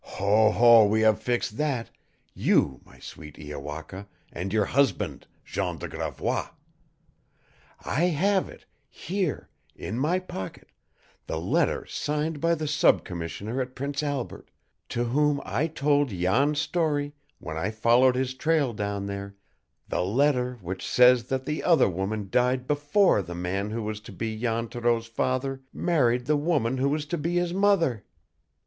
"Ho, 0.03 0.49
ho, 0.49 0.83
we 0.87 1.01
have 1.01 1.21
fixed 1.21 1.57
that 1.57 1.91
you, 2.33 2.81
my 2.83 2.97
sweet 2.97 3.35
Iowaka, 3.37 4.07
and 4.33 4.51
your 4.51 4.65
husband, 4.65 5.27
Jean 5.45 5.77
de 5.77 5.87
Gravois. 5.87 6.49
I 7.85 8.05
have 8.05 8.49
it 8.49 8.65
here 8.89 9.47
in 9.75 9.99
my 9.99 10.17
pocket 10.17 10.69
the 11.27 11.39
letter 11.39 11.85
signed 11.85 12.41
by 12.41 12.55
the 12.55 12.67
sub 12.67 13.05
commissioner 13.05 13.61
at 13.61 13.75
Prince 13.75 14.01
Albert, 14.01 14.49
to 14.89 15.03
whom 15.03 15.39
I 15.45 15.67
told 15.67 16.09
Jan's 16.09 16.59
story 16.59 17.13
when 17.37 17.55
I 17.55 17.69
followed 17.69 18.15
his 18.15 18.33
trail 18.33 18.73
down 18.73 19.05
there 19.05 19.35
the 19.87 20.01
letter 20.03 20.57
which 20.63 20.83
says 20.83 21.25
that 21.25 21.45
the 21.45 21.63
other 21.63 21.87
woman 21.87 22.27
died 22.31 22.65
BEFORE 22.67 23.21
the 23.21 23.35
man 23.35 23.69
who 23.69 23.83
was 23.83 23.99
to 23.99 24.11
be 24.11 24.35
Jan 24.35 24.67
Thoreau's 24.67 25.05
father 25.05 25.61
married 25.71 26.25
the 26.25 26.37
woman 26.37 26.77
who 26.77 26.89
was 26.89 27.05
to 27.05 27.19
be 27.19 27.35
his 27.35 27.53
mother. 27.53 28.03